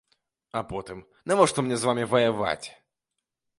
[0.59, 2.67] А потым, навошта мне з вамі ваяваць?